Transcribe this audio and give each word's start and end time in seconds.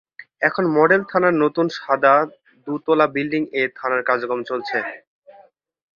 এখন 0.41 0.63
মডেল 0.77 1.01
থানার 1.11 1.33
নতুন 1.43 1.65
সাদা 1.77 2.13
দু’তলা 2.67 3.05
বিল্ডিং-এ 3.15 3.63
থানার 3.77 4.01
কার্যক্রম 4.07 4.41
চলছে। 4.49 4.77